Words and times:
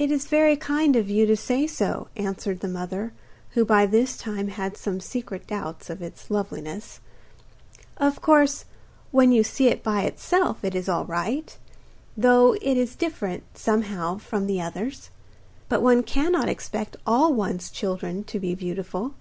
'It 0.00 0.10
is 0.10 0.24
very 0.24 0.56
kind 0.56 0.96
of 0.96 1.10
you 1.10 1.26
to 1.26 1.36
say 1.36 1.66
so,' 1.66 2.08
answered 2.16 2.60
the 2.60 2.66
mother, 2.66 3.12
who 3.50 3.62
by 3.62 3.84
this 3.84 4.16
time 4.16 4.48
had 4.48 4.74
some 4.74 5.00
secret 5.00 5.46
doubts 5.46 5.90
of 5.90 6.00
its 6.00 6.30
loveliness. 6.30 6.98
'Of 7.98 8.22
course, 8.22 8.64
when 9.10 9.30
you 9.30 9.44
see 9.44 9.68
it 9.68 9.82
by 9.82 10.04
itself 10.04 10.64
it 10.64 10.74
is 10.74 10.88
all 10.88 11.04
right, 11.04 11.58
though 12.16 12.54
it 12.62 12.78
is 12.78 12.96
different, 12.96 13.42
somehow, 13.52 14.16
from 14.16 14.46
the 14.46 14.62
others. 14.62 15.10
But 15.68 15.82
one 15.82 16.02
cannot 16.04 16.48
expect 16.48 16.96
all 17.06 17.34
one's 17.34 17.70
children 17.70 18.24
to 18.24 18.40
be 18.40 18.54
beautiful! 18.54 19.12